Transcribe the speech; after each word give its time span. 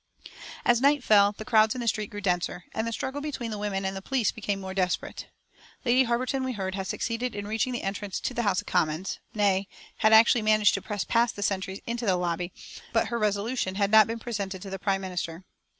As 0.65 0.81
night 0.81 1.03
fell 1.03 1.31
the 1.33 1.45
crowds 1.45 1.75
in 1.75 1.81
the 1.81 1.87
street 1.87 2.09
grew 2.09 2.21
denser, 2.21 2.63
and 2.73 2.87
the 2.87 2.91
struggle 2.91 3.21
between 3.21 3.51
the 3.51 3.59
women 3.59 3.85
and 3.85 3.95
the 3.95 4.01
police 4.01 4.31
became 4.31 4.59
more 4.59 4.73
desperate. 4.73 5.27
Lady 5.85 6.05
Harberton, 6.05 6.43
we 6.43 6.53
heard, 6.53 6.73
had 6.73 6.87
succeeded 6.87 7.35
in 7.35 7.45
reaching 7.47 7.71
the 7.71 7.83
entrance 7.83 8.19
to 8.19 8.33
the 8.33 8.41
House 8.41 8.61
of 8.61 8.65
Commons, 8.65 9.19
nay, 9.35 9.67
had 9.97 10.11
actually 10.11 10.41
managed 10.41 10.73
to 10.73 10.81
press 10.81 11.03
past 11.03 11.35
the 11.35 11.43
sentries 11.43 11.81
into 11.85 12.07
the 12.07 12.15
lobby, 12.15 12.51
but 12.91 13.09
her 13.09 13.19
resolution 13.19 13.75
had 13.75 13.91
not 13.91 14.07
been 14.07 14.17
presented 14.17 14.59
to 14.63 14.71
the 14.71 14.79
Prime 14.79 15.01
Minister. 15.01 15.45